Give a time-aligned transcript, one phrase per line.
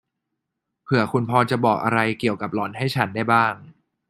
[0.83, 3.53] เผื่อคุณพอจะบอกอะไรเกี่ยวกับหล่อนให้ฉันได้บ้าง